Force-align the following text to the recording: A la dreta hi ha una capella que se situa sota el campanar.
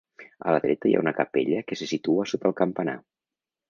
A 0.45 0.55
la 0.55 0.61
dreta 0.63 0.89
hi 0.91 0.95
ha 0.95 1.03
una 1.05 1.13
capella 1.21 1.63
que 1.69 1.81
se 1.83 1.91
situa 1.95 2.29
sota 2.35 2.53
el 2.53 2.61
campanar. 2.65 3.01